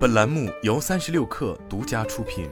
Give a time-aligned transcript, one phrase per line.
[0.00, 2.48] 本栏目由三十六氪独家出品。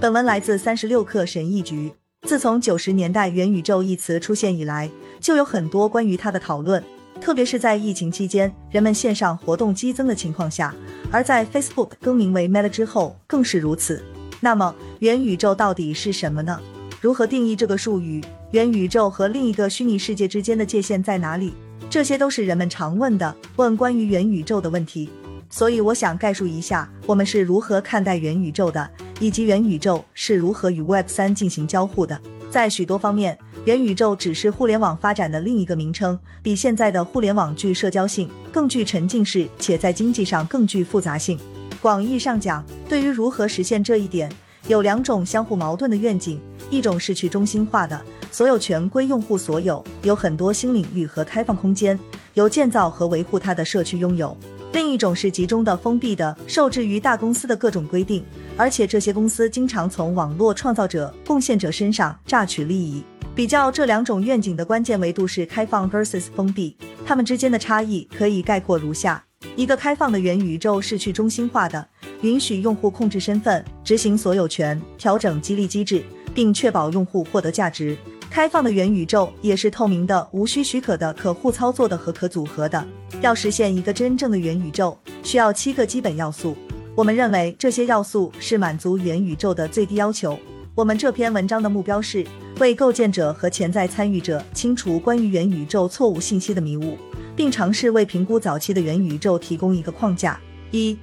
[0.00, 1.92] 本文来自三十六氪神译局。
[2.22, 4.90] 自从九十年代“元宇宙”一词出现以来，
[5.20, 6.82] 就有很多关于它的讨论，
[7.20, 10.74] 特别是在疫情期间，人们线上活动激增的情况下，
[11.12, 14.02] 而在 Facebook 更名为 Meta 之后更是如此。
[14.40, 16.58] 那么，元宇宙到底是什么呢？
[17.02, 18.24] 如何定义这个术语？
[18.52, 21.52] 元宇宙和另一个虚拟世界之间的界限在哪里？
[21.94, 25.08] 这些都是人们常问的问关于元宇宙的问题。
[25.48, 28.90] 所以，我想概述一下我们是如何看待元宇宙的，
[29.20, 32.20] 以及元宇宙是如何与 Web 三进行交互的。
[32.50, 41.38] 在许多方面，元宇宙只是互联网发展的另一个名称，比现在的互联网具社交性，更具沉浸式，且在经济上更具复杂性。
[41.80, 44.28] 广义上讲，对于如何实现这一点。
[44.66, 48.00] 有两种相互矛盾的愿景，一种是去中心化的，
[48.30, 51.98] 所有权归用户所有，有很多新领域和开放空间，
[52.32, 54.34] 由建造和维护它的社区拥有；
[54.72, 58.24] 另一种是集中的、封闭的，受制于大公司的各种规定，
[58.56, 63.04] 而且这些公司经常从网络创造者、贡献者身上榨取利益。
[63.34, 69.22] 比较这两种愿景的关键维度是开放 versus 封闭，它们之间的差异可以概括如下：
[69.56, 71.86] 一个开放的元宇宙是去中心化的。
[72.24, 76.02] 允许用户控制身份、执行所有权、调整激励机制，
[76.34, 77.94] 并确保用户获得价值。
[78.30, 82.82] 开放的元宇宙也是透明的、无需许可的、可互操作的和可组合的。
[83.20, 86.56] 要实现一个真正的元宇宙，需要七个基本要素。
[86.94, 90.38] 我们认为这些要素是满足元宇宙的最低要求。
[90.74, 92.26] 我们这篇文章的目标是
[92.58, 96.96] 为构建者和潜在参与者清除关于元宇宙错误信息的迷雾，
[97.36, 100.40] 并尝试为评估早期的元宇宙提供一个框架。
[100.70, 100.98] 一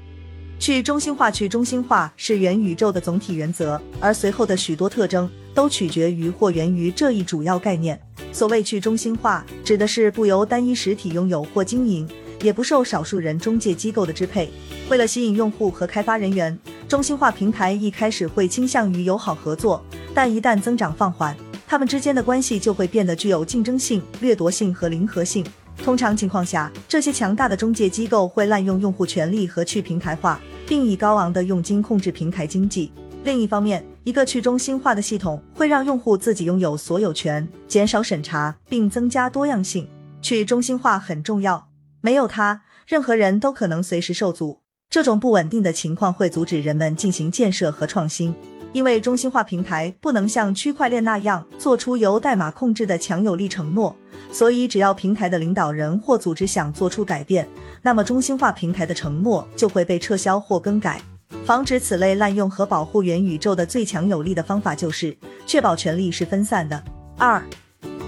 [0.62, 8.00] 去中心化，去中心化是元宇宙的总体原则，而随后的许多特征都取决于或源于这一主要概念。
[8.32, 12.08] 所谓去中心化，指的是不由单一实体拥有或经营，
[12.44, 14.52] 也不受少数人中介机构的支配。
[14.88, 16.56] 为了吸引用户和开发人员，
[16.88, 25.44] 中心化平台一开始会倾向于友好合作，但一旦增长放缓，他们之间的关系就会变得具有竞争性、掠夺性和零和性。
[25.84, 30.40] 通常情况下，这些强大的中介机构会滥用用户权利和去平台化。
[30.68, 32.92] 并以高昂的佣金控制平台经济。
[33.24, 39.88] 另一方面，一个去中心化的系统会让用户自己拥有所有权，减少审查，并增加多样性。
[40.22, 41.68] 去中心化很重要，
[42.02, 44.62] 没有它，任何人都可能随时受阻。
[44.90, 48.36] 这种不稳定的情况会阻止人们进行建设和创新，
[48.74, 53.96] 因为中心化平台不能像区块链那样做出由代码控制的强有力承诺。
[54.32, 57.48] 所以，只要平台的领导人或组织想做出改变，
[57.82, 61.02] 那么中心化平台的承诺就会被撤销或更改。
[61.46, 65.16] 防止此类滥用和保护元宇宙的最强有力的方法就是
[65.46, 66.82] 确保权力是分散的。
[67.18, 67.42] 二、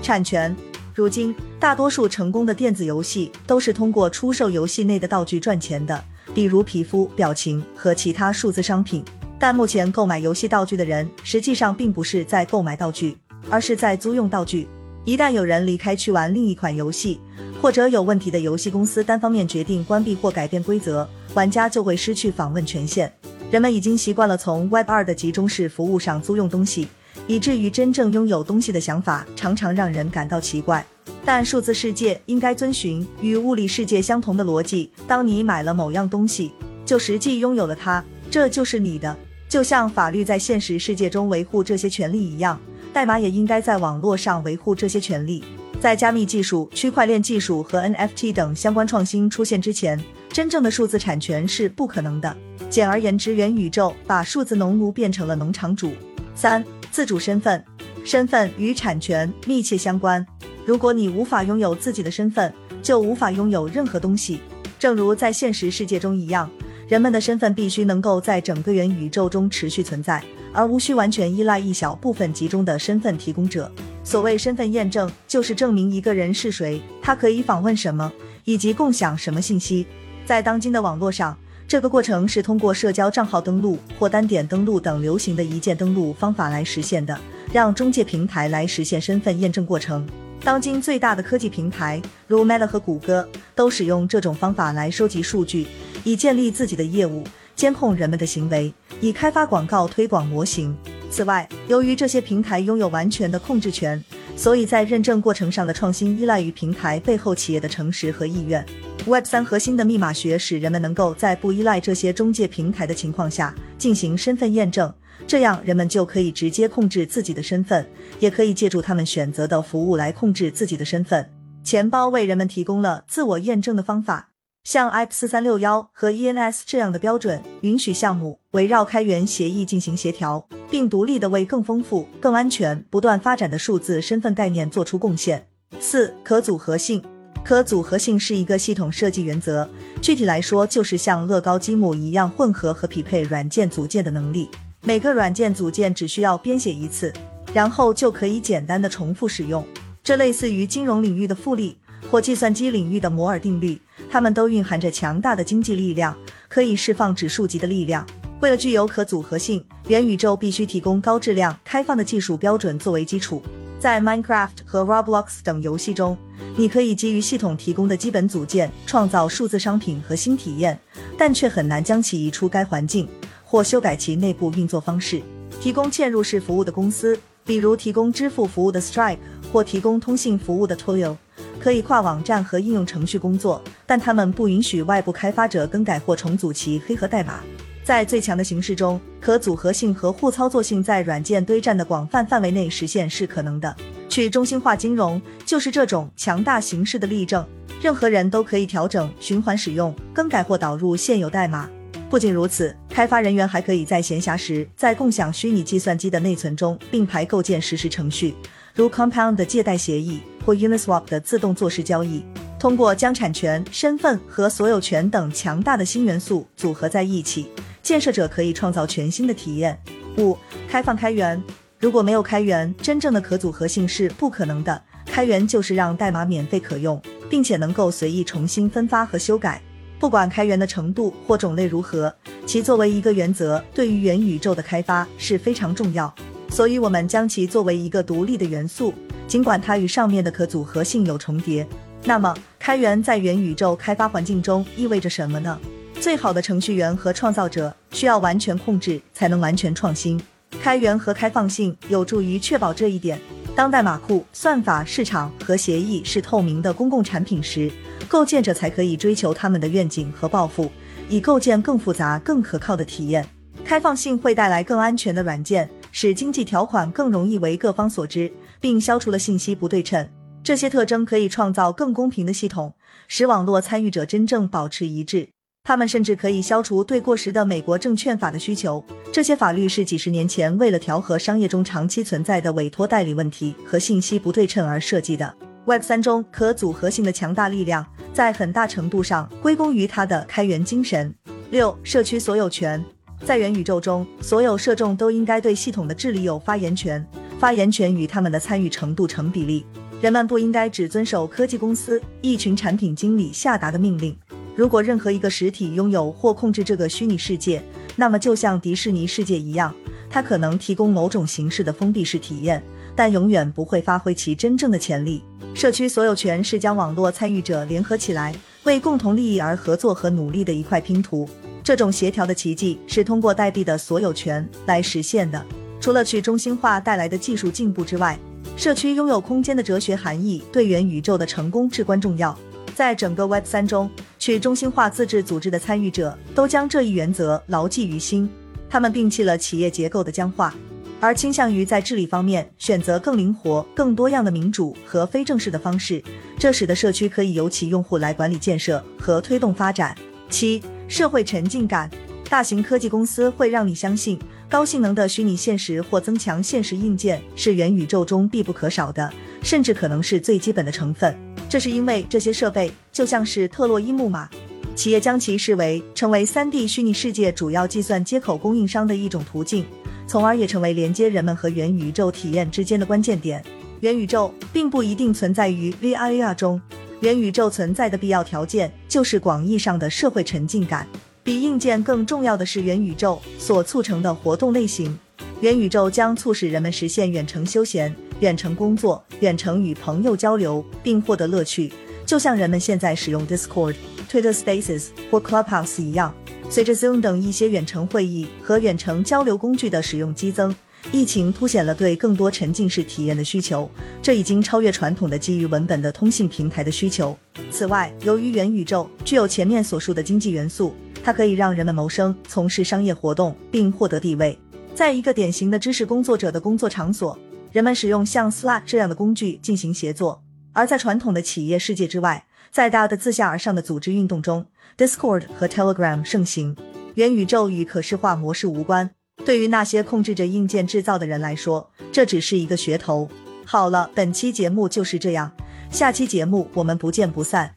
[0.01, 0.55] 产权。
[0.95, 6.03] 如今，大多数成功的电子游戏都是通过出售游戏内的道具赚钱的，
[6.35, 9.03] 比如皮肤、表情和其他数字商品。
[9.39, 13.17] 但目前购买游戏道具的人实际上并不是在购买道具，
[13.49, 14.67] 而是在租用道具。
[15.05, 17.19] 一旦有人离开去玩另一款游戏，
[17.61, 23.11] 或者有问题的游戏公司单方面决定关闭或改变规则，玩家就会失去访问权限。
[23.51, 26.87] 人们已经习惯了从 Web 二的集中式服务上租用东西，
[27.27, 30.85] 以至于真正拥有东西的想法常常让人感到奇怪。
[31.25, 36.53] 但数字世界应该遵循与物理世界相同的逻辑：当你买了某样东西，
[36.85, 39.13] 就实际拥有了它，这就是你的。
[39.49, 42.59] 就像法律在现实世界中维护这些权利一样。
[42.93, 45.43] 代码也应该在网络上维护这些权利。
[45.81, 52.37] 在加密技术、区块链技术和 NFT 等相关创新出现之前，真正的数字产权是不可能的。
[52.69, 55.91] 简而言之，元宇宙把数字农奴变成了农场主。
[56.35, 57.61] 三、自主身份，
[58.05, 60.25] 身份与产权密切相关。
[60.65, 64.39] 如果你无法拥有自己的身份，就无法拥有任何东西。
[64.79, 66.49] 正如在现实世界中一样，
[66.87, 70.23] 人们的身份必须能够在整个元宇宙中持续存在。
[70.55, 73.71] 而无需完全依赖一小部分集中的身份提供者。
[74.03, 78.11] 所谓身份验证，就是证明一个人是谁，他可以访问什么，
[78.43, 79.87] 以及共享什么信息。
[80.25, 81.35] 在当今的网络上，
[81.67, 87.19] 这个过程是通过社交账号登录或单点登录等流行的一键登录方法来实现的，
[87.51, 90.05] 让中介平台来实现身份验证过程。
[90.43, 95.65] 当今最大的科技平台，如 Meta 和谷歌，都使用这种方法来收集数据，
[96.03, 97.23] 以建立自己的业务。
[97.55, 100.75] 监控人们的行为，以开发广告推广模型。
[101.11, 104.03] 此外，由于这些平台拥有完全的控制权，
[104.35, 108.65] 所以在认证过程上的创新依赖于平台背后企业的诚实和意愿。
[109.05, 114.91] Web 三核心的密码学使人们能够在不依赖这些中介平台的情况下进行身份验证，
[115.27, 117.85] 这样人们就可以直接控制自己的身份，
[118.19, 121.29] 也可以借助他们选择的服务来控制自己的身份。
[121.63, 124.32] 钱包为人们提供了自我验证的方法。
[124.63, 135.45] 像 IP 四三六幺和 ENS 这样的标准，允许项目围绕开源协议进行协调，并独立的为更丰富、更安全、不断发展的数字身份概念做出贡献。
[135.81, 137.03] 四、可组合性。
[137.43, 139.69] 可组合性是一个系统设计原则，
[140.01, 144.49] 具体来说就是像乐高积木一样混合和匹配软件组件的能力。
[144.81, 147.11] 每个软件组件只需要编写一次，
[147.53, 149.65] 然后就可以简单的重复使用。
[150.01, 151.77] 这类似于金融领域的复利
[152.09, 153.81] 或计算机领域的摩尔定律。
[154.13, 156.15] 它们都蕴含着强大的经济力量，
[156.47, 158.05] 可以释放指数级的力量。
[158.41, 163.41] 为了具有可组合性，元宇宙必须提供高质量、开放的技术标准作为基础。
[163.79, 166.15] 在 Minecraft 和 Roblox 等游戏中，
[166.55, 170.79] 你可以基于系统提供的基本组件创造数字商品和新体验，
[171.17, 173.09] 但却很难将其移出该环境
[173.43, 175.23] 或修改其内部运作方式。
[175.59, 179.17] 提供嵌入式服务的公司，比如提供支付服务的 Stripe
[179.51, 181.17] 或提供通信服务的 Twilio。
[181.59, 187.39] 可以跨网站和应用程序工作，但他们不允许外部开发者更改或重组其黑盒代码。
[187.83, 193.75] 在最强的形式中，可组合性和互操作性在软件堆栈的广泛范围内实现是可能的。
[194.07, 197.45] 去中心化金融就是这种强大形式的例证。
[197.81, 201.69] 任何人都可以调整、循环使用、更改或导入现有代码。
[202.09, 208.33] 不仅如此，开发人员还可以在闲暇时在共享虚拟计算机的内存中并排构建实时程序，
[208.73, 210.21] 如 Compound 的借贷协议。
[210.45, 212.23] 或 Uniswap 的自动做事交易，
[212.59, 217.47] 通过将产权、身份和所有权等强大的新元素组合在一起，
[217.81, 219.79] 建设者可以创造全新的体验。
[220.17, 220.37] 五、
[220.67, 221.41] 开放开源。
[221.79, 224.81] 如果没有开源，真正的可组合性是不可能的。
[225.05, 229.61] 开源就是让代码免费可用，并且能够随意重新分发和修改。
[229.99, 232.13] 不管开源的程度或种类如何，
[232.45, 236.13] 其作为一个原则，对于元宇宙的开发是非常重要。
[236.49, 238.93] 所以，我们将其作为一个独立的元素。
[239.33, 241.67] 尽管它与上面的可组合性有重叠，
[242.03, 245.59] 那么开源在元宇宙开发环境中意味着什么呢？
[245.99, 250.21] 最好的程序员和创造者需要完全控制，才能完全创新。
[250.61, 253.19] 开源和开放性有助于确保这一点。
[253.55, 257.71] 当代码库、算法、市场和协议是透明的公共产品时，
[258.07, 260.71] 构建者才可以追求他们的愿景和抱负，
[261.09, 263.27] 以构建更复杂、更可靠的体验。
[263.65, 268.31] 开放性会带来更安全的软件，使经济条款更容易为各方所知。
[268.63, 270.07] 并消除了信息不对称，
[270.41, 272.73] 这些特征可以创造更公平的系统，
[273.09, 275.27] 使网络参与者真正保持一致。
[275.65, 278.81] 他们甚至可以消除对过时的美国证券法的需求。
[279.11, 285.35] 这些法律是几十年前为了调和商业中长期存在的委托代理问题和信息不对称而设计的。
[285.65, 291.13] Web 三中可组合性的强大力量，在很大程度上归功于它的开源精神。
[291.51, 292.81] 六、社区所有权，
[293.25, 297.05] 在元宇宙中，所有社众都应该对系统的治理有发言权。
[297.43, 299.65] 发言权与他们的参与程度成比例。
[299.99, 304.17] 人们不应该只遵守科技公司一群产品经理下达的命令。
[304.55, 307.61] 如果任何一个实体拥有或控制这个虚拟世界，
[307.97, 309.75] 那么就像迪士尼世界一样，
[310.09, 312.63] 它可能提供某种形式的封闭式体验，
[312.95, 315.21] 但永远不会发挥其真正的潜力。
[315.53, 321.27] 社区所有权是将网络参与者联合起来，为共同利益而合作和努力的一块拼图。
[321.61, 325.45] 这种协调的奇迹是通过代币的所有权来实现的。
[325.83, 328.17] 除了去中心化带来的技术进步之外，
[328.55, 332.33] 社区拥有空间的哲学含义对元宇宙的成功至关重要。
[332.73, 338.29] 在整个 Web 三中，去中心化自治组织的参与者都将这一原则牢记于心。
[338.69, 340.55] 他们摒弃了企业结构的僵化，
[341.01, 346.01] 而倾向于在治理方面选择更灵活、更多样的民主和非正式的方式。
[346.39, 349.93] 这使得社区可以由其用户来管理建设和推动发展。
[350.29, 351.91] 七、社会沉浸感。
[352.33, 354.17] 大型科技公司会让你相信。
[354.49, 359.07] 高性能的虚拟现实或增强现实硬件是元宇宙中必不可少的，
[359.43, 361.15] 甚至可能是最基本的成分。
[361.47, 364.27] 这是因为这些设备就像是特洛伊木马，
[364.75, 369.63] 企业将其视为成为 3D 虚拟世界主要计算接口供应商的一种途径，
[370.07, 373.45] 从而也成为连接人们和元宇宙体验之间的关键点。
[373.81, 376.59] 元宇宙并不一定存在于 VR 中，
[377.01, 380.87] 元宇宙存在的必要条件就是广义上的社会沉浸感。
[381.23, 384.97] 比硬件更重要的是元宇宙所促成的活动类型。
[385.39, 391.71] 元宇宙将促使人们实现远程休闲、远程工作、远程与朋友交流，并获得乐趣，
[392.05, 393.75] 就像人们现在使用 Discord、
[394.11, 396.13] Twitter Spaces 或 Clubhouse 一样。
[396.49, 400.53] 随着 Zoom 等一些远程会议和远程交流工具的使用激增，
[400.91, 403.69] 疫情凸显了对更多沉浸式体验的需求，
[404.01, 407.17] 这已经超越传统的基于文本的通信平台的需求。
[407.49, 410.73] 此外，由于元宇宙具有前面所述的经济元素。
[411.03, 414.39] 它可以让人们谋生、从事商业活动并获得地位。
[414.73, 417.19] 在一个典型的知识工作者的工作场所，
[417.51, 420.23] 人们使用像 Slack 这样的工具进行协作。
[420.53, 424.45] 而在传统的企业世界之外，在大的自下而上的组织运动中
[424.77, 426.55] ，Discord 和 Telegram 盛行。
[426.95, 428.91] 元宇宙与可视化模式无关，
[429.25, 433.09] 对于那些控制着硬件制造的人来说，这只是一个噱头。
[433.45, 435.31] 好了，本期节目就是这样，
[435.69, 437.55] 下期节目我们不见不散。